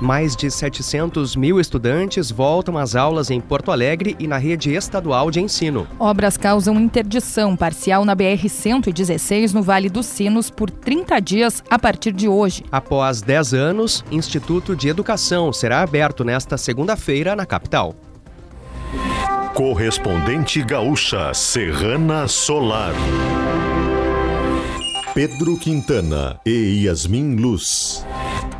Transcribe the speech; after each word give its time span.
Mais 0.00 0.34
de 0.34 0.50
700 0.50 1.36
mil 1.36 1.60
estudantes 1.60 2.30
voltam 2.30 2.78
às 2.78 2.96
aulas 2.96 3.30
em 3.30 3.38
Porto 3.38 3.70
Alegre 3.70 4.16
e 4.18 4.26
na 4.26 4.38
rede 4.38 4.72
estadual 4.72 5.30
de 5.30 5.40
ensino. 5.40 5.86
Obras 5.98 6.38
causam 6.38 6.80
interdição 6.80 7.54
parcial 7.54 8.04
na 8.04 8.16
BR-116 8.16 9.52
no 9.52 9.62
Vale 9.62 9.90
dos 9.90 10.06
Sinos 10.06 10.48
por 10.50 10.70
30 10.70 11.20
dias 11.20 11.62
a 11.68 11.78
partir 11.78 12.12
de 12.12 12.26
hoje. 12.28 12.64
Após 12.72 13.20
10 13.20 13.52
anos, 13.52 14.02
Instituto 14.10 14.74
de 14.74 14.88
Educação 14.88 15.52
será 15.52 15.82
aberto 15.82 16.24
nesta 16.24 16.56
segunda-feira 16.56 17.36
na 17.36 17.44
capital. 17.44 17.94
Correspondente 19.54 20.62
gaúcha 20.62 21.34
Serrana 21.34 22.26
Solar. 22.26 22.94
Pedro 25.12 25.58
Quintana 25.58 26.40
e 26.46 26.84
Yasmin 26.86 27.36
Luz. 27.36 28.06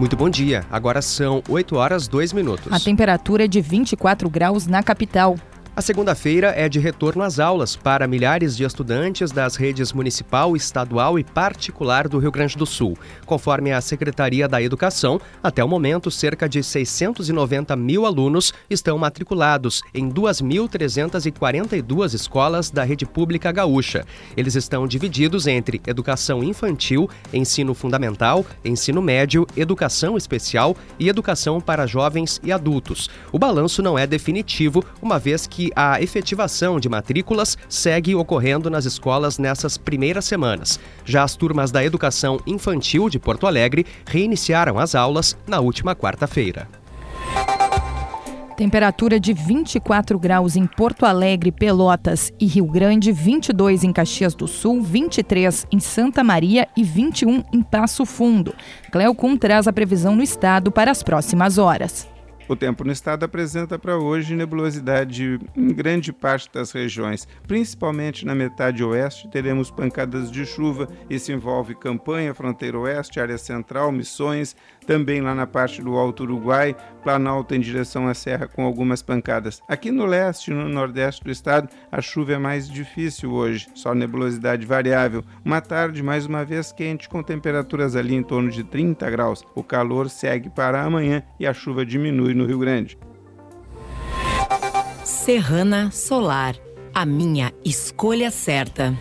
Muito 0.00 0.16
bom 0.16 0.30
dia. 0.30 0.64
Agora 0.70 1.02
são 1.02 1.42
8 1.46 1.76
horas 1.76 2.08
2 2.08 2.32
minutos. 2.32 2.72
A 2.72 2.80
temperatura 2.80 3.44
é 3.44 3.46
de 3.46 3.60
24 3.60 4.30
graus 4.30 4.66
na 4.66 4.82
capital. 4.82 5.36
A 5.80 5.82
segunda-feira 5.82 6.48
é 6.48 6.68
de 6.68 6.78
retorno 6.78 7.22
às 7.22 7.40
aulas 7.40 7.74
para 7.74 8.06
milhares 8.06 8.54
de 8.54 8.64
estudantes 8.64 9.30
das 9.30 9.56
redes 9.56 9.94
municipal, 9.94 10.54
estadual 10.54 11.18
e 11.18 11.24
particular 11.24 12.06
do 12.06 12.18
Rio 12.18 12.30
Grande 12.30 12.54
do 12.54 12.66
Sul. 12.66 12.98
Conforme 13.24 13.72
a 13.72 13.80
Secretaria 13.80 14.46
da 14.46 14.60
Educação, 14.60 15.18
até 15.42 15.64
o 15.64 15.68
momento, 15.68 16.10
cerca 16.10 16.46
de 16.46 16.62
690 16.62 17.74
mil 17.76 18.04
alunos 18.04 18.52
estão 18.68 18.98
matriculados 18.98 19.80
em 19.94 20.10
2.342 20.10 22.12
escolas 22.12 22.68
da 22.68 22.84
rede 22.84 23.06
pública 23.06 23.50
gaúcha. 23.50 24.04
Eles 24.36 24.56
estão 24.56 24.86
divididos 24.86 25.46
entre 25.46 25.80
educação 25.86 26.44
infantil, 26.44 27.08
ensino 27.32 27.72
fundamental, 27.72 28.44
ensino 28.62 29.00
médio, 29.00 29.46
educação 29.56 30.18
especial 30.18 30.76
e 30.98 31.08
educação 31.08 31.58
para 31.58 31.86
jovens 31.86 32.38
e 32.44 32.52
adultos. 32.52 33.08
O 33.32 33.38
balanço 33.38 33.80
não 33.80 33.98
é 33.98 34.06
definitivo, 34.06 34.84
uma 35.00 35.18
vez 35.18 35.46
que 35.46 35.69
a 35.74 36.00
efetivação 36.00 36.78
de 36.80 36.88
matrículas 36.88 37.56
segue 37.68 38.14
ocorrendo 38.14 38.70
nas 38.70 38.84
escolas 38.84 39.38
nessas 39.38 39.76
primeiras 39.76 40.24
semanas. 40.24 40.78
Já 41.04 41.22
as 41.22 41.36
turmas 41.36 41.70
da 41.70 41.84
educação 41.84 42.40
infantil 42.46 43.08
de 43.08 43.18
Porto 43.18 43.46
Alegre 43.46 43.86
reiniciaram 44.06 44.78
as 44.78 44.94
aulas 44.94 45.36
na 45.46 45.60
última 45.60 45.94
quarta-feira. 45.94 46.68
Temperatura 48.60 49.18
de 49.18 49.32
24 49.32 50.18
graus 50.18 50.54
em 50.54 50.66
Porto 50.66 51.06
Alegre, 51.06 51.50
Pelotas 51.50 52.30
e 52.38 52.44
Rio 52.44 52.66
Grande, 52.66 53.10
22 53.10 53.84
em 53.84 53.90
Caxias 53.90 54.34
do 54.34 54.46
Sul, 54.46 54.82
23 54.82 55.66
em 55.72 55.80
Santa 55.80 56.22
Maria 56.22 56.68
e 56.76 56.84
21 56.84 57.42
em 57.54 57.62
Passo 57.62 58.04
Fundo. 58.04 58.54
Cleocum 58.92 59.34
traz 59.34 59.66
a 59.66 59.72
previsão 59.72 60.14
no 60.14 60.22
estado 60.22 60.70
para 60.70 60.90
as 60.90 61.02
próximas 61.02 61.56
horas. 61.56 62.06
O 62.50 62.56
tempo 62.56 62.82
no 62.82 62.90
estado 62.90 63.22
apresenta 63.22 63.78
para 63.78 63.96
hoje 63.96 64.34
nebulosidade 64.34 65.38
em 65.56 65.68
grande 65.68 66.12
parte 66.12 66.50
das 66.52 66.72
regiões, 66.72 67.28
principalmente 67.46 68.26
na 68.26 68.34
metade 68.34 68.82
oeste, 68.82 69.28
teremos 69.28 69.70
pancadas 69.70 70.32
de 70.32 70.44
chuva. 70.44 70.88
Isso 71.08 71.30
envolve 71.30 71.76
Campanha, 71.76 72.34
Fronteira 72.34 72.76
Oeste, 72.76 73.20
Área 73.20 73.38
Central, 73.38 73.92
Missões, 73.92 74.56
também 74.84 75.20
lá 75.20 75.32
na 75.32 75.46
parte 75.46 75.80
do 75.80 75.96
Alto 75.96 76.24
Uruguai, 76.24 76.74
Planalto 77.04 77.54
em 77.54 77.60
direção 77.60 78.08
à 78.08 78.14
Serra 78.14 78.48
com 78.48 78.64
algumas 78.64 79.00
pancadas. 79.00 79.62
Aqui 79.68 79.92
no 79.92 80.04
leste 80.04 80.50
no 80.50 80.68
nordeste 80.68 81.22
do 81.22 81.30
estado, 81.30 81.68
a 81.92 82.02
chuva 82.02 82.32
é 82.32 82.38
mais 82.38 82.68
difícil 82.68 83.32
hoje, 83.32 83.68
só 83.76 83.94
nebulosidade 83.94 84.66
variável. 84.66 85.22
Uma 85.44 85.60
tarde 85.60 86.02
mais 86.02 86.26
uma 86.26 86.44
vez 86.44 86.72
quente 86.72 87.08
com 87.08 87.22
temperaturas 87.22 87.94
ali 87.94 88.16
em 88.16 88.22
torno 88.24 88.50
de 88.50 88.64
30 88.64 89.08
graus. 89.08 89.44
O 89.54 89.62
calor 89.62 90.10
segue 90.10 90.50
para 90.50 90.82
amanhã 90.82 91.22
e 91.38 91.46
a 91.46 91.54
chuva 91.54 91.86
diminui 91.86 92.34
no 92.40 92.46
Rio 92.46 92.58
Grande. 92.58 92.98
Serrana 95.04 95.90
Solar, 95.90 96.56
a 96.94 97.04
minha 97.04 97.52
escolha 97.64 98.30
certa 98.30 98.96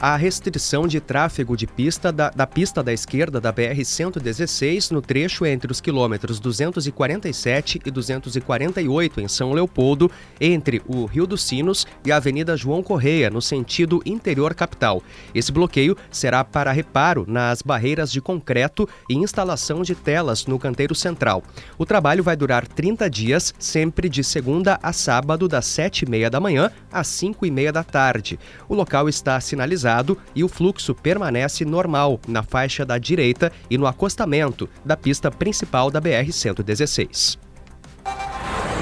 a 0.00 0.16
restrição 0.16 0.86
de 0.86 1.00
tráfego 1.00 1.56
de 1.56 1.66
pista 1.66 2.12
da, 2.12 2.30
da 2.30 2.46
pista 2.46 2.82
da 2.82 2.92
esquerda 2.92 3.40
da 3.40 3.52
BR-116 3.52 4.92
no 4.92 5.02
trecho 5.02 5.44
entre 5.44 5.72
os 5.72 5.80
quilômetros 5.80 6.38
247 6.38 7.80
e 7.84 7.90
248 7.90 9.20
em 9.20 9.26
São 9.26 9.52
Leopoldo, 9.52 10.10
entre 10.40 10.80
o 10.86 11.04
Rio 11.04 11.26
dos 11.26 11.42
Sinos 11.42 11.86
e 12.04 12.12
a 12.12 12.16
Avenida 12.16 12.56
João 12.56 12.82
Correia, 12.82 13.28
no 13.28 13.42
sentido 13.42 14.00
interior 14.06 14.54
capital. 14.54 15.02
Esse 15.34 15.50
bloqueio 15.50 15.96
será 16.10 16.44
para 16.44 16.70
reparo 16.70 17.24
nas 17.26 17.60
barreiras 17.60 18.12
de 18.12 18.20
concreto 18.20 18.88
e 19.10 19.14
instalação 19.14 19.82
de 19.82 19.96
telas 19.96 20.46
no 20.46 20.58
canteiro 20.58 20.94
central. 20.94 21.42
O 21.76 21.84
trabalho 21.84 22.22
vai 22.22 22.36
durar 22.36 22.68
30 22.68 23.10
dias, 23.10 23.52
sempre 23.58 24.08
de 24.08 24.22
segunda 24.22 24.78
a 24.80 24.92
sábado, 24.92 25.48
das 25.48 25.66
7h30 25.66 26.30
da 26.30 26.38
manhã 26.38 26.70
às 26.92 27.08
5h30 27.08 27.72
da 27.72 27.82
tarde. 27.82 28.38
O 28.68 28.74
local 28.74 29.08
está 29.08 29.40
sinalizado 29.40 29.87
e 30.34 30.44
o 30.44 30.48
fluxo 30.48 30.94
permanece 30.94 31.64
normal 31.64 32.20
na 32.26 32.42
faixa 32.42 32.84
da 32.84 32.98
direita 32.98 33.50
e 33.70 33.78
no 33.78 33.86
acostamento 33.86 34.68
da 34.84 34.96
pista 34.96 35.30
principal 35.30 35.90
da 35.90 36.00
BR-116. 36.00 37.38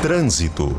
Trânsito. 0.03 0.77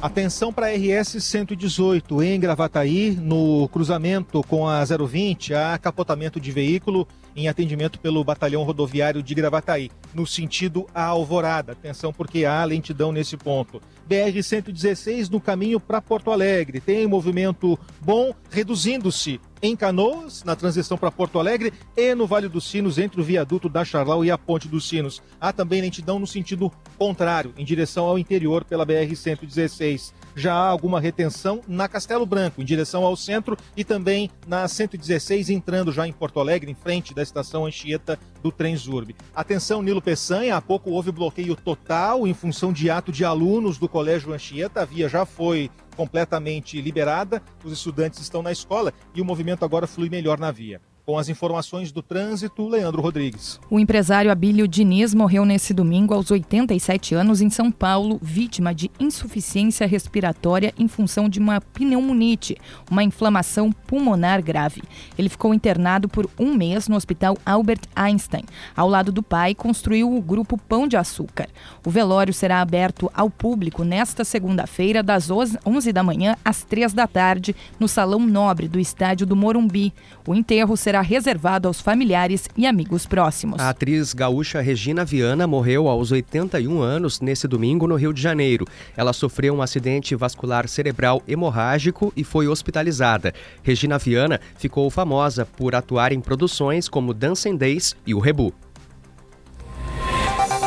Atenção 0.00 0.52
para 0.52 0.66
a 0.66 0.70
RS 0.70 1.22
118 1.22 2.22
em 2.22 2.38
Gravataí, 2.38 3.12
no 3.12 3.68
cruzamento 3.68 4.42
com 4.42 4.68
a 4.68 4.84
020, 4.84 5.54
há 5.54 5.78
capotamento 5.78 6.38
de 6.38 6.52
veículo 6.52 7.08
em 7.36 7.48
atendimento 7.48 7.98
pelo 7.98 8.22
Batalhão 8.22 8.62
Rodoviário 8.62 9.22
de 9.22 9.34
Gravataí, 9.34 9.90
no 10.14 10.26
sentido 10.26 10.86
à 10.94 11.04
Alvorada. 11.04 11.72
Atenção 11.72 12.12
porque 12.12 12.44
há 12.44 12.64
lentidão 12.64 13.12
nesse 13.12 13.36
ponto. 13.36 13.80
BR-116 14.08 15.30
no 15.30 15.40
caminho 15.40 15.80
para 15.80 16.00
Porto 16.00 16.30
Alegre. 16.30 16.80
Tem 16.80 17.06
movimento 17.06 17.78
bom, 18.00 18.34
reduzindo-se 18.50 19.40
em 19.62 19.74
Canoas, 19.74 20.44
na 20.44 20.54
transição 20.54 20.98
para 20.98 21.10
Porto 21.10 21.38
Alegre, 21.38 21.72
e 21.96 22.14
no 22.14 22.26
Vale 22.26 22.48
dos 22.48 22.68
Sinos, 22.68 22.98
entre 22.98 23.20
o 23.20 23.24
viaduto 23.24 23.68
da 23.68 23.84
Charlau 23.84 24.24
e 24.24 24.30
a 24.30 24.36
Ponte 24.36 24.68
dos 24.68 24.86
Sinos. 24.86 25.22
Há 25.40 25.52
também 25.52 25.80
lentidão 25.80 26.18
no 26.18 26.26
sentido 26.26 26.70
contrário, 26.98 27.54
em 27.56 27.64
direção 27.64 28.04
ao 28.04 28.18
interior 28.18 28.62
pela 28.64 28.86
BR-116 28.86 30.12
já 30.34 30.54
há 30.54 30.68
alguma 30.68 31.00
retenção 31.00 31.60
na 31.66 31.88
Castelo 31.88 32.26
Branco, 32.26 32.60
em 32.60 32.64
direção 32.64 33.04
ao 33.04 33.16
centro, 33.16 33.56
e 33.76 33.84
também 33.84 34.30
na 34.46 34.66
116, 34.66 35.50
entrando 35.50 35.92
já 35.92 36.06
em 36.06 36.12
Porto 36.12 36.40
Alegre, 36.40 36.70
em 36.70 36.74
frente 36.74 37.14
da 37.14 37.22
estação 37.22 37.66
Anchieta 37.66 38.18
do 38.42 38.50
Transurb. 38.50 39.14
Atenção, 39.34 39.82
Nilo 39.82 40.02
Peçanha, 40.02 40.56
há 40.56 40.60
pouco 40.60 40.90
houve 40.90 41.12
bloqueio 41.12 41.56
total 41.56 42.26
em 42.26 42.34
função 42.34 42.72
de 42.72 42.90
ato 42.90 43.12
de 43.12 43.24
alunos 43.24 43.78
do 43.78 43.88
Colégio 43.88 44.32
Anchieta, 44.32 44.82
a 44.82 44.84
via 44.84 45.08
já 45.08 45.24
foi 45.24 45.70
completamente 45.96 46.80
liberada, 46.80 47.42
os 47.64 47.72
estudantes 47.72 48.20
estão 48.20 48.42
na 48.42 48.52
escola 48.52 48.92
e 49.14 49.20
o 49.20 49.24
movimento 49.24 49.64
agora 49.64 49.86
flui 49.86 50.08
melhor 50.08 50.38
na 50.38 50.50
via. 50.50 50.80
Com 51.06 51.18
as 51.18 51.28
informações 51.28 51.92
do 51.92 52.00
trânsito, 52.00 52.66
Leandro 52.66 53.02
Rodrigues. 53.02 53.60
O 53.68 53.78
empresário 53.78 54.30
Abílio 54.30 54.66
Diniz 54.66 55.12
morreu 55.12 55.44
nesse 55.44 55.74
domingo 55.74 56.14
aos 56.14 56.30
87 56.30 57.14
anos 57.14 57.42
em 57.42 57.50
São 57.50 57.70
Paulo, 57.70 58.18
vítima 58.22 58.74
de 58.74 58.90
insuficiência 58.98 59.86
respiratória 59.86 60.72
em 60.78 60.88
função 60.88 61.28
de 61.28 61.38
uma 61.38 61.60
pneumonite, 61.60 62.56
uma 62.90 63.04
inflamação 63.04 63.70
pulmonar 63.70 64.42
grave. 64.42 64.82
Ele 65.18 65.28
ficou 65.28 65.52
internado 65.52 66.08
por 66.08 66.26
um 66.38 66.54
mês 66.54 66.88
no 66.88 66.96
Hospital 66.96 67.36
Albert 67.44 67.82
Einstein. 67.94 68.44
Ao 68.74 68.88
lado 68.88 69.12
do 69.12 69.22
pai, 69.22 69.54
construiu 69.54 70.10
o 70.10 70.22
grupo 70.22 70.56
Pão 70.56 70.88
de 70.88 70.96
Açúcar. 70.96 71.48
O 71.84 71.90
velório 71.90 72.32
será 72.32 72.62
aberto 72.62 73.10
ao 73.12 73.28
público 73.28 73.84
nesta 73.84 74.24
segunda-feira, 74.24 75.02
das 75.02 75.28
11 75.30 75.92
da 75.92 76.02
manhã 76.02 76.34
às 76.42 76.62
3 76.62 76.94
da 76.94 77.06
tarde, 77.06 77.54
no 77.78 77.88
Salão 77.88 78.20
Nobre 78.20 78.68
do 78.68 78.80
Estádio 78.80 79.26
do 79.26 79.36
Morumbi. 79.36 79.92
O 80.26 80.34
enterro 80.34 80.74
será 80.78 80.93
será 80.94 81.00
reservado 81.00 81.66
aos 81.66 81.80
familiares 81.80 82.48
e 82.56 82.68
amigos 82.68 83.04
próximos. 83.04 83.60
A 83.60 83.70
atriz 83.70 84.12
gaúcha 84.12 84.60
Regina 84.60 85.04
Viana 85.04 85.44
morreu 85.44 85.88
aos 85.88 86.12
81 86.12 86.80
anos 86.80 87.20
nesse 87.20 87.48
domingo 87.48 87.88
no 87.88 87.96
Rio 87.96 88.12
de 88.12 88.22
Janeiro. 88.22 88.64
Ela 88.96 89.12
sofreu 89.12 89.54
um 89.54 89.62
acidente 89.62 90.14
vascular 90.14 90.68
cerebral 90.68 91.20
hemorrágico 91.26 92.12
e 92.16 92.22
foi 92.22 92.46
hospitalizada. 92.46 93.34
Regina 93.60 93.98
Viana 93.98 94.40
ficou 94.56 94.88
famosa 94.88 95.44
por 95.44 95.74
atuar 95.74 96.12
em 96.12 96.20
produções 96.20 96.88
como 96.88 97.12
Dancing 97.12 97.56
Days 97.56 97.96
e 98.06 98.14
O 98.14 98.20
Rebu. 98.20 98.54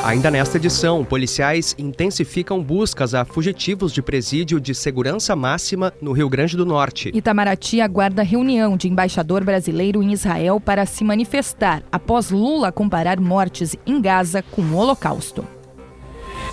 Ainda 0.03 0.31
nesta 0.31 0.57
edição, 0.57 1.03
policiais 1.03 1.75
intensificam 1.77 2.63
buscas 2.63 3.13
a 3.13 3.25
fugitivos 3.25 3.91
de 3.91 4.01
presídio 4.01 4.59
de 4.59 4.73
segurança 4.73 5.35
máxima 5.35 5.93
no 6.01 6.13
Rio 6.13 6.29
Grande 6.29 6.55
do 6.55 6.65
Norte. 6.65 7.11
Itamaraty 7.13 7.81
aguarda 7.81 8.23
reunião 8.23 8.77
de 8.77 8.87
embaixador 8.87 9.43
brasileiro 9.43 10.01
em 10.01 10.13
Israel 10.13 10.61
para 10.61 10.85
se 10.85 11.03
manifestar 11.03 11.83
após 11.91 12.29
Lula 12.29 12.71
comparar 12.71 13.19
mortes 13.19 13.75
em 13.85 13.99
Gaza 13.99 14.41
com 14.41 14.61
o 14.61 14.75
Holocausto. 14.75 15.45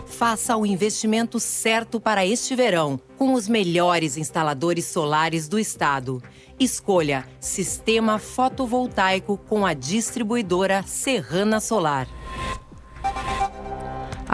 Faça 0.06 0.56
o 0.56 0.66
investimento 0.66 1.40
certo 1.40 2.00
para 2.00 2.26
este 2.26 2.54
verão 2.54 3.00
com 3.16 3.34
os 3.34 3.48
melhores 3.48 4.16
instaladores 4.16 4.84
solares 4.84 5.48
do 5.48 5.58
estado. 5.58 6.22
Escolha 6.58 7.24
Sistema 7.40 8.18
Fotovoltaico 8.18 9.36
com 9.36 9.66
a 9.66 9.74
distribuidora 9.74 10.84
Serrana 10.86 11.58
Solar. 11.60 12.06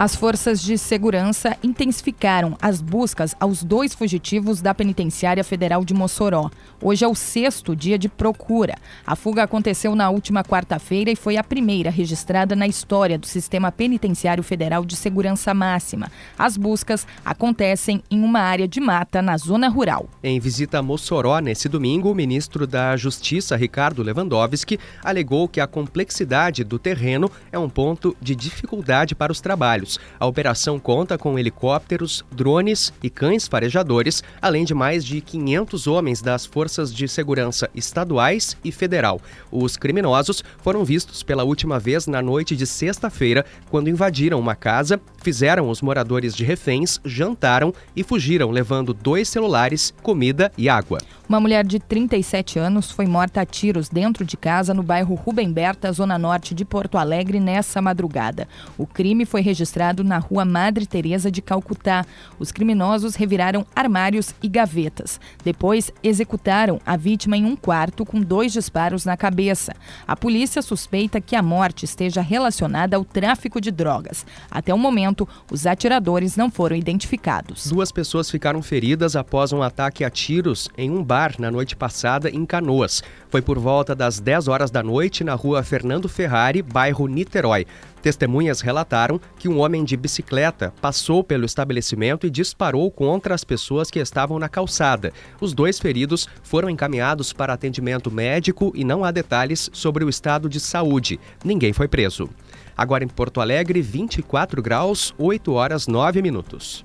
As 0.01 0.15
forças 0.15 0.59
de 0.59 0.79
segurança 0.79 1.55
intensificaram 1.61 2.57
as 2.59 2.81
buscas 2.81 3.35
aos 3.39 3.63
dois 3.63 3.93
fugitivos 3.93 4.59
da 4.59 4.73
Penitenciária 4.73 5.43
Federal 5.43 5.85
de 5.85 5.93
Mossoró. 5.93 6.49
Hoje 6.81 7.05
é 7.05 7.07
o 7.07 7.13
sexto 7.13 7.75
dia 7.75 7.99
de 7.99 8.09
procura. 8.09 8.73
A 9.05 9.15
fuga 9.15 9.43
aconteceu 9.43 9.93
na 9.93 10.09
última 10.09 10.43
quarta-feira 10.43 11.11
e 11.11 11.15
foi 11.15 11.37
a 11.37 11.43
primeira 11.43 11.91
registrada 11.91 12.55
na 12.55 12.65
história 12.65 13.15
do 13.15 13.27
Sistema 13.27 13.71
Penitenciário 13.71 14.41
Federal 14.41 14.83
de 14.83 14.95
Segurança 14.95 15.53
Máxima. 15.53 16.11
As 16.35 16.57
buscas 16.57 17.05
acontecem 17.23 18.01
em 18.09 18.23
uma 18.23 18.39
área 18.39 18.67
de 18.67 18.79
mata 18.79 19.21
na 19.21 19.37
zona 19.37 19.69
rural. 19.69 20.09
Em 20.23 20.39
visita 20.39 20.79
a 20.79 20.81
Mossoró 20.81 21.37
nesse 21.37 21.69
domingo, 21.69 22.09
o 22.09 22.15
ministro 22.15 22.65
da 22.65 22.97
Justiça, 22.97 23.55
Ricardo 23.55 24.01
Lewandowski, 24.01 24.79
alegou 25.03 25.47
que 25.47 25.61
a 25.61 25.67
complexidade 25.67 26.63
do 26.63 26.79
terreno 26.79 27.29
é 27.51 27.59
um 27.59 27.69
ponto 27.69 28.17
de 28.19 28.35
dificuldade 28.35 29.13
para 29.13 29.31
os 29.31 29.39
trabalhos 29.39 29.90
A 30.19 30.25
operação 30.25 30.79
conta 30.79 31.17
com 31.17 31.37
helicópteros, 31.37 32.23
drones 32.31 32.93
e 33.01 33.09
cães 33.09 33.47
farejadores, 33.47 34.23
além 34.41 34.65
de 34.65 34.73
mais 34.73 35.05
de 35.05 35.21
500 35.21 35.87
homens 35.87 36.21
das 36.21 36.45
forças 36.45 36.93
de 36.93 37.07
segurança 37.07 37.69
estaduais 37.73 38.55
e 38.63 38.71
federal. 38.71 39.19
Os 39.51 39.77
criminosos 39.77 40.43
foram 40.61 40.83
vistos 40.83 41.23
pela 41.23 41.43
última 41.43 41.79
vez 41.79 42.07
na 42.07 42.21
noite 42.21 42.55
de 42.55 42.65
sexta-feira, 42.65 43.45
quando 43.69 43.89
invadiram 43.89 44.39
uma 44.39 44.55
casa, 44.55 44.99
fizeram 45.21 45.69
os 45.69 45.81
moradores 45.81 46.35
de 46.35 46.43
reféns, 46.43 46.99
jantaram 47.03 47.73
e 47.95 48.03
fugiram, 48.03 48.51
levando 48.51 48.93
dois 48.93 49.29
celulares, 49.29 49.93
comida 50.01 50.51
e 50.57 50.69
água. 50.69 50.99
Uma 51.27 51.39
mulher 51.39 51.65
de 51.65 51.79
37 51.79 52.59
anos 52.59 52.91
foi 52.91 53.05
morta 53.05 53.39
a 53.39 53.45
tiros 53.45 53.87
dentro 53.87 54.25
de 54.25 54.35
casa 54.35 54.73
no 54.73 54.83
bairro 54.83 55.15
Rubem 55.15 55.49
Berta, 55.49 55.89
zona 55.93 56.17
norte 56.17 56.53
de 56.53 56.65
Porto 56.65 56.97
Alegre, 56.97 57.39
nessa 57.39 57.81
madrugada. 57.81 58.49
O 58.77 58.85
crime 58.85 59.25
foi 59.25 59.39
registrado 59.41 59.70
na 60.03 60.17
rua 60.17 60.43
Madre 60.43 60.85
Teresa 60.85 61.31
de 61.31 61.41
Calcutá. 61.41 62.05
Os 62.37 62.51
criminosos 62.51 63.15
reviraram 63.15 63.65
armários 63.75 64.35
e 64.43 64.49
gavetas. 64.49 65.19
Depois, 65.43 65.91
executaram 66.03 66.79
a 66.85 66.97
vítima 66.97 67.37
em 67.37 67.45
um 67.45 67.55
quarto 67.55 68.05
com 68.05 68.19
dois 68.19 68.51
disparos 68.51 69.05
na 69.05 69.15
cabeça. 69.15 69.73
A 70.05 70.15
polícia 70.15 70.61
suspeita 70.61 71.21
que 71.21 71.35
a 71.35 71.41
morte 71.41 71.85
esteja 71.85 72.21
relacionada 72.21 72.97
ao 72.97 73.05
tráfico 73.05 73.61
de 73.61 73.71
drogas. 73.71 74.25
Até 74.49 74.73
o 74.73 74.77
momento, 74.77 75.27
os 75.49 75.65
atiradores 75.65 76.35
não 76.35 76.51
foram 76.51 76.75
identificados. 76.75 77.67
Duas 77.67 77.91
pessoas 77.91 78.29
ficaram 78.29 78.61
feridas 78.61 79.15
após 79.15 79.53
um 79.53 79.61
ataque 79.61 80.03
a 80.03 80.09
tiros 80.09 80.69
em 80.77 80.91
um 80.91 81.03
bar 81.03 81.35
na 81.39 81.49
noite 81.49 81.75
passada 81.75 82.29
em 82.29 82.45
Canoas. 82.45 83.01
Foi 83.29 83.41
por 83.41 83.57
volta 83.57 83.95
das 83.95 84.19
10 84.19 84.47
horas 84.47 84.69
da 84.69 84.83
noite 84.83 85.23
na 85.23 85.33
rua 85.33 85.63
Fernando 85.63 86.09
Ferrari, 86.09 86.61
bairro 86.61 87.07
Niterói. 87.07 87.65
Testemunhas 88.01 88.61
relataram 88.61 89.19
que 89.37 89.47
um 89.47 89.59
homem 89.59 89.83
de 89.83 89.95
bicicleta 89.95 90.73
passou 90.81 91.23
pelo 91.23 91.45
estabelecimento 91.45 92.25
e 92.25 92.29
disparou 92.29 92.89
contra 92.89 93.35
as 93.35 93.43
pessoas 93.43 93.91
que 93.91 93.99
estavam 93.99 94.39
na 94.39 94.49
calçada. 94.49 95.13
Os 95.39 95.53
dois 95.53 95.79
feridos 95.79 96.27
foram 96.41 96.69
encaminhados 96.69 97.31
para 97.31 97.53
atendimento 97.53 98.09
médico 98.09 98.71
e 98.75 98.83
não 98.83 99.03
há 99.03 99.11
detalhes 99.11 99.69
sobre 99.71 100.03
o 100.03 100.09
estado 100.09 100.49
de 100.49 100.59
saúde. 100.59 101.19
Ninguém 101.43 101.73
foi 101.73 101.87
preso. 101.87 102.29
Agora 102.75 103.03
em 103.03 103.07
Porto 103.07 103.39
Alegre, 103.39 103.81
24 103.81 104.61
graus, 104.61 105.13
8 105.17 105.53
horas 105.53 105.87
9 105.87 106.21
minutos. 106.21 106.83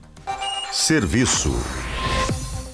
Serviço. 0.71 1.55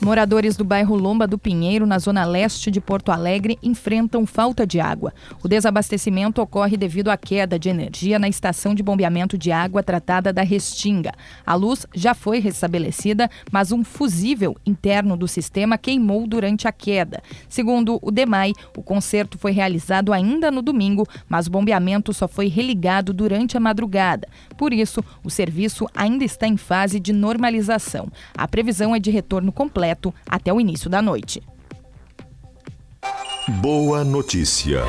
Moradores 0.04 0.56
do 0.56 0.64
bairro 0.64 0.96
Lomba 0.96 1.28
do 1.28 1.38
Pinheiro, 1.38 1.87
na 1.87 1.96
zona 1.96 2.25
leste 2.25 2.72
de 2.72 2.81
Porto 2.81 3.12
Alegre, 3.12 3.56
enfrentam 3.62 4.26
falta 4.26 4.66
de 4.66 4.81
água. 4.81 5.14
O 5.44 5.46
desabastecimento 5.46 6.43
ocorre 6.43 6.76
devido 6.76 7.08
à 7.08 7.16
queda 7.16 7.56
de 7.56 7.69
energia 7.69 8.19
na 8.19 8.28
estação 8.28 8.75
de 8.75 8.82
bombeamento 8.82 9.38
de 9.38 9.52
água 9.52 9.81
tratada 9.81 10.32
da 10.32 10.43
Restinga. 10.43 11.12
A 11.46 11.54
luz 11.54 11.87
já 11.94 12.14
foi 12.14 12.40
restabelecida, 12.40 13.31
mas 13.52 13.70
um 13.70 13.84
fusível 13.84 14.56
interno 14.66 15.16
do 15.16 15.28
sistema 15.28 15.78
queimou 15.78 16.26
durante 16.26 16.66
a 16.66 16.72
queda. 16.72 17.22
Segundo 17.48 18.00
o 18.02 18.10
DEMAI, 18.10 18.55
o 18.76 18.82
conserto 18.82 19.38
foi 19.38 19.52
realizado 19.52 20.12
ainda 20.12 20.50
no 20.50 20.62
domingo, 20.62 21.06
mas 21.28 21.46
o 21.46 21.50
bombeamento 21.52 22.12
só 22.12 22.26
foi 22.26 22.48
religado 22.48 23.12
durante 23.12 23.56
a 23.56 23.60
madrugada. 23.60 24.26
Por 24.62 24.73
isso, 24.73 25.03
o 25.25 25.29
serviço 25.29 25.88
ainda 25.93 26.25
está 26.25 26.47
em 26.47 26.56
fase 26.56 27.00
de 27.00 27.12
normalização. 27.12 28.06
A 28.32 28.47
previsão 28.47 28.94
é 28.94 29.00
de 29.00 29.11
retorno 29.11 29.50
completo 29.50 30.14
até 30.25 30.53
o 30.53 30.61
início 30.61 30.88
da 30.88 31.03
noite. 31.03 31.43
Boa 33.61 34.05
notícia. 34.05 34.85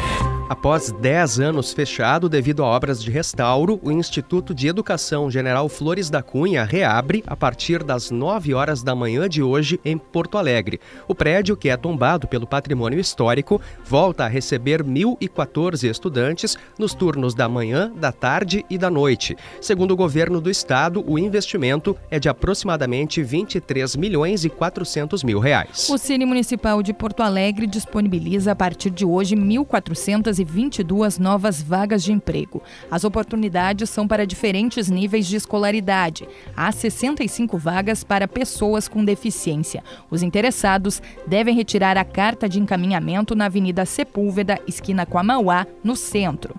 Após 0.50 0.92
10 0.92 1.40
anos 1.40 1.72
fechado 1.72 2.28
devido 2.28 2.63
a 2.63 2.68
obras 2.68 3.01
de 3.01 3.10
restauro, 3.10 3.80
o 3.81 3.90
Instituto 3.90 4.54
de 4.54 4.68
Educação 4.68 5.31
General 5.31 5.68
Flores 5.69 6.10
da 6.10 6.22
Cunha 6.22 6.66
reabre 6.66 7.24
a 7.25 7.36
partir 7.36 7.81
das 7.81 8.12
9 8.12 8.54
horas 8.54 8.84
da 8.84 8.94
manhã 8.94 9.30
de 9.30 9.42
hoje 9.42 9.80
em 9.86 9.98
Porto 9.98 10.38
Alegre. 10.38 10.81
O 11.07 11.16
prédio, 11.16 11.56
que 11.56 11.69
é 11.69 11.78
tombado 11.78 12.28
pelo 12.28 12.45
patrimônio 12.45 13.00
histórico, 13.00 13.60
volta 13.86 14.25
a 14.25 14.28
receber 14.28 14.84
1.014 14.84 15.90
estudantes 15.90 16.57
nos 16.78 16.94
turnos 16.94 17.34
da 17.34 17.48
manhã, 17.48 17.90
da 17.95 18.12
tarde 18.12 18.66
e 18.69 18.78
da 18.78 18.92
noite. 18.92 19.38
Segundo 19.62 19.92
o 19.92 19.98
governo 19.98 20.42
do 20.42 20.50
estado, 20.50 21.04
o 21.07 21.18
investimento 21.18 21.95
é 22.12 22.19
de 22.19 22.28
aproximadamente 22.28 23.24
23 23.24 23.95
milhões 23.95 24.44
e 24.44 24.50
400 24.50 25.24
mil 25.24 25.40
reais. 25.40 25.88
O 25.90 25.98
Cine 25.98 26.25
Municipal 26.25 26.84
de 26.84 26.94
Porto 26.94 27.24
Alegre 27.24 27.66
disponibiliza 27.66 28.51
a 28.51 28.56
partir 28.56 28.90
de 28.90 29.06
hoje 29.06 29.38
1.400 29.38 30.32
222 30.33 31.19
novas 31.19 31.62
vagas 31.62 32.03
de 32.03 32.12
emprego. 32.12 32.62
As 32.89 33.03
oportunidades 33.03 33.89
são 33.89 34.07
para 34.07 34.25
diferentes 34.25 34.89
níveis 34.89 35.27
de 35.27 35.35
escolaridade. 35.35 36.27
Há 36.56 36.71
65 36.71 37.57
vagas 37.57 38.03
para 38.03 38.27
pessoas 38.27 38.88
com 38.88 39.06
deficiência. 39.06 39.83
Os 40.09 40.24
interessados 40.24 41.01
devem 41.27 41.56
retirar 41.56 41.97
a 41.97 42.03
carta 42.03 42.50
de 42.50 42.59
encaminhamento 42.59 43.35
na 43.35 43.45
Avenida 43.45 43.85
Sepúlveda, 43.85 44.59
esquina 44.68 45.06
com 45.06 45.19
a 45.19 45.24
Mauá, 45.24 45.68
no 45.83 45.95
centro. 45.95 46.56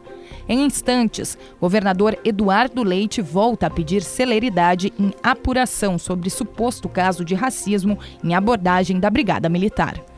Em 0.49 0.65
instantes, 0.65 1.37
governador 1.61 2.19
Eduardo 2.25 2.83
Leite 2.83 3.21
volta 3.21 3.67
a 3.67 3.71
pedir 3.71 4.03
celeridade 4.03 4.93
em 4.99 5.13
apuração 5.23 5.99
sobre 5.99 6.31
suposto 6.31 6.89
caso 6.89 7.25
de 7.25 7.35
racismo 7.35 7.99
em 8.23 8.35
abordagem 8.35 9.01
da 9.01 9.11
Brigada 9.11 9.49
Militar. 9.49 10.14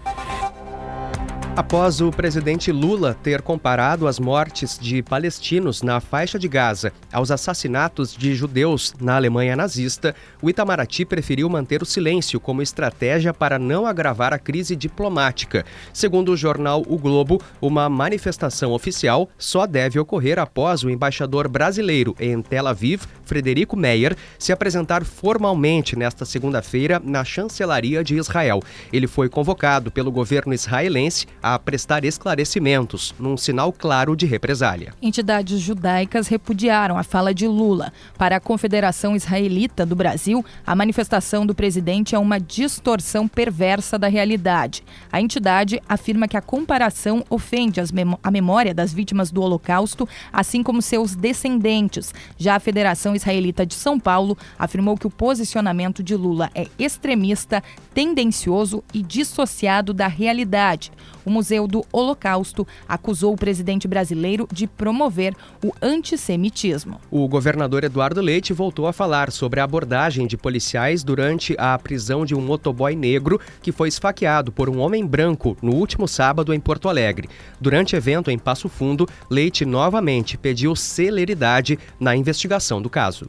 Após 1.57 2.03
o 2.03 2.11
presidente 2.11 2.71
Lula 2.71 3.17
ter 3.23 3.41
comparado 3.41 4.07
as 4.07 4.19
mortes 4.19 4.79
de 4.79 5.03
palestinos 5.03 5.81
na 5.81 6.01
faixa 6.01 6.39
de 6.39 6.47
Gaza 6.47 6.93
aos 7.11 7.31
assassinatos 7.31 8.15
de 8.15 8.35
judeus 8.35 8.93
na 9.01 9.17
Alemanha 9.17 9.57
nazista, 9.57 10.15
o 10.43 10.51
Itamaraty 10.51 11.07
preferiu 11.07 11.49
manter 11.49 11.81
o 11.81 11.87
silêncio 11.87 12.39
como 12.39 12.61
estratégia 12.61 13.33
para 13.33 13.59
não 13.59 13.87
agravar 13.87 14.35
a 14.35 14.39
crise 14.39 14.77
diplomática. 14.77 15.65
Segundo 15.95 16.33
o 16.33 16.37
jornal 16.37 16.85
O 16.87 16.99
Globo, 16.99 17.41
uma 17.59 17.89
manifestação 17.89 18.73
oficial 18.73 19.27
só 19.39 19.67
deve 19.67 19.99
ocorrer 19.99 20.39
após 20.39 20.85
o 20.85 20.91
embaixador 20.91 21.49
brasileiro 21.49 22.15
em 22.21 22.43
Tel 22.43 22.67
Aviv, 22.67 23.05
Frederico 23.25 23.77
Meyer, 23.77 24.15
se 24.39 24.53
apresentar 24.53 25.07
formalmente 25.07 25.97
nesta 25.97 26.27
segunda-feira 26.27 27.01
na 27.03 27.25
chancelaria 27.25 28.05
de 28.05 28.15
Israel. 28.15 28.61
Ele 28.93 29.07
foi 29.07 29.31
convocado 29.31 29.91
pelo 29.91 30.13
governo 30.13 30.53
israelense 30.53 31.27
a 31.55 31.59
prestar 31.61 32.05
esclarecimentos, 32.05 33.15
num 33.21 33.37
sinal 33.37 33.73
claro 33.73 34.17
de 34.17 34.27
represália. 34.27 34.93
Entidades 35.01 35.61
judaicas 35.61 36.27
repudiaram 36.27 36.99
a 36.99 37.05
fala 37.05 37.33
de 37.33 37.47
Lula. 37.47 37.93
Para 38.19 38.37
a 38.37 38.41
Confederação 38.41 39.15
Israelita 39.15 39.87
do 39.87 39.95
Brasil, 39.95 40.45
a 40.67 40.75
manifestação 40.75 41.47
do 41.47 41.55
presidente 41.55 42.17
é 42.17 42.19
uma 42.19 42.41
distorção 42.41 43.29
perversa 43.29 43.97
da 43.97 44.09
realidade. 44.09 44.83
A 45.13 45.21
entidade 45.21 45.81
afirma 45.89 46.27
que 46.27 46.37
a 46.37 46.43
comparação 46.43 47.25
ofende 47.31 47.81
a 47.81 48.31
memória 48.31 48.75
das 48.75 48.93
vítimas 48.93 49.31
do 49.31 49.41
Holocausto, 49.41 50.09
assim 50.33 50.65
como 50.65 50.83
seus 50.83 51.15
descendentes. 51.15 52.13
Já 52.37 52.57
a 52.57 52.61
Federação 52.61 53.15
Israelita 53.15 53.65
de 53.65 53.75
São 53.75 54.01
Paulo 54.01 54.37
afirmou 54.59 54.97
que 54.97 55.07
o 55.07 55.11
posicionamento 55.11 56.03
de 56.03 56.17
Lula 56.17 56.51
é 56.57 56.67
extremista, 56.77 57.63
tendencioso 57.95 58.83
e 58.93 59.01
dissociado 59.01 59.93
da 59.93 60.09
realidade 60.09 60.91
o 61.27 61.31
Museu 61.31 61.67
do 61.67 61.85
Holocausto 61.93 62.67
acusou 62.89 63.35
o 63.35 63.37
presidente 63.37 63.89
brasileiro 63.89 64.49
de 64.51 64.69
promover 64.69 65.35
o 65.63 65.73
antissemitismo. 65.83 67.01
O 67.11 67.27
governador 67.27 67.83
Eduardo 67.83 68.21
Leite 68.21 68.53
voltou 68.53 68.87
a 68.87 68.93
falar 68.93 69.33
sobre 69.33 69.59
a 69.59 69.65
abordagem 69.65 70.29
de 70.29 70.37
policiais 70.37 71.03
durante 71.03 71.57
a 71.59 71.77
prisão 71.77 72.25
de 72.25 72.35
um 72.35 72.41
motoboy 72.41 72.95
negro 72.95 73.41
que 73.61 73.73
foi 73.73 73.89
esfaqueado 73.89 74.53
por 74.53 74.71
um 74.71 74.79
homem 74.79 75.05
branco 75.05 75.57
no 75.61 75.75
último 75.75 76.07
sábado 76.07 76.55
em 76.55 76.61
Porto 76.61 76.89
Alegre. 76.89 77.29
Durante 77.61 77.97
evento 77.97 78.31
em 78.31 78.39
Passo 78.39 78.69
Fundo, 78.69 79.09
Leite 79.29 79.65
novamente 79.65 80.39
pediu 80.39 80.77
celeridade 80.77 81.77
na 81.99 82.15
investigação 82.15 82.81
do 82.81 82.89
caso. 82.89 83.27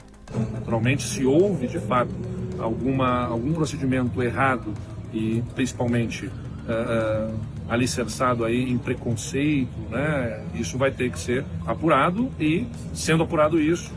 Naturalmente, 0.53 1.03
se 1.03 1.25
houve 1.25 1.67
de 1.67 1.79
fato 1.79 2.13
alguma, 2.59 3.25
algum 3.25 3.53
procedimento 3.53 4.21
errado 4.21 4.73
e 5.13 5.41
principalmente 5.55 6.25
uh, 6.25 7.33
alicerçado 7.69 8.45
aí 8.45 8.69
em 8.69 8.77
preconceito, 8.77 9.77
né? 9.89 10.43
Isso 10.55 10.77
vai 10.77 10.91
ter 10.91 11.11
que 11.11 11.19
ser 11.19 11.43
apurado 11.65 12.31
e, 12.39 12.65
sendo 12.93 13.23
apurado 13.23 13.59
isso, 13.59 13.91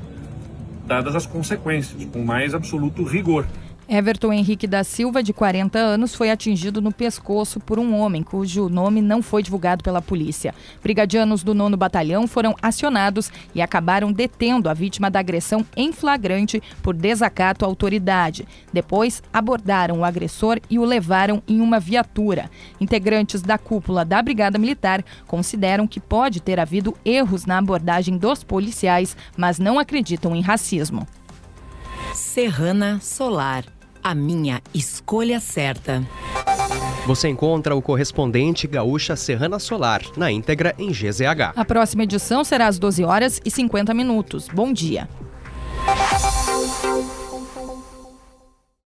dadas 0.86 1.14
as 1.14 1.26
consequências, 1.26 2.04
com 2.06 2.24
mais 2.24 2.54
absoluto 2.54 3.04
rigor. 3.04 3.46
Everton 3.92 4.32
Henrique 4.32 4.68
da 4.68 4.84
Silva, 4.84 5.20
de 5.20 5.32
40 5.32 5.76
anos, 5.76 6.14
foi 6.14 6.30
atingido 6.30 6.80
no 6.80 6.92
pescoço 6.92 7.58
por 7.58 7.76
um 7.76 7.98
homem 7.98 8.22
cujo 8.22 8.68
nome 8.68 9.02
não 9.02 9.20
foi 9.20 9.42
divulgado 9.42 9.82
pela 9.82 10.00
polícia. 10.00 10.54
Brigadianos 10.80 11.42
do 11.42 11.54
9 11.54 11.74
Batalhão 11.74 12.28
foram 12.28 12.54
acionados 12.62 13.32
e 13.52 13.60
acabaram 13.60 14.12
detendo 14.12 14.68
a 14.68 14.74
vítima 14.74 15.10
da 15.10 15.18
agressão 15.18 15.66
em 15.76 15.92
flagrante 15.92 16.62
por 16.84 16.94
desacato 16.94 17.64
à 17.64 17.68
autoridade. 17.68 18.46
Depois, 18.72 19.24
abordaram 19.32 19.98
o 19.98 20.04
agressor 20.04 20.60
e 20.70 20.78
o 20.78 20.84
levaram 20.84 21.42
em 21.48 21.60
uma 21.60 21.80
viatura. 21.80 22.48
Integrantes 22.80 23.42
da 23.42 23.58
cúpula 23.58 24.04
da 24.04 24.22
Brigada 24.22 24.56
Militar 24.56 25.04
consideram 25.26 25.88
que 25.88 25.98
pode 25.98 26.40
ter 26.40 26.60
havido 26.60 26.96
erros 27.04 27.44
na 27.44 27.58
abordagem 27.58 28.16
dos 28.16 28.44
policiais, 28.44 29.16
mas 29.36 29.58
não 29.58 29.80
acreditam 29.80 30.36
em 30.36 30.40
racismo. 30.42 31.04
Serrana 32.14 33.00
Solar 33.00 33.64
a 34.02 34.14
minha 34.14 34.62
escolha 34.74 35.40
certa. 35.40 36.02
Você 37.06 37.28
encontra 37.28 37.74
o 37.74 37.82
correspondente 37.82 38.66
Gaúcha 38.66 39.16
Serrana 39.16 39.58
Solar 39.58 40.02
na 40.16 40.30
íntegra 40.30 40.74
em 40.78 40.90
GZH. 40.90 41.52
A 41.56 41.64
próxima 41.64 42.04
edição 42.04 42.44
será 42.44 42.66
às 42.66 42.78
12 42.78 43.04
horas 43.04 43.40
e 43.44 43.50
50 43.50 43.92
minutos. 43.94 44.48
Bom 44.52 44.72
dia. 44.72 45.08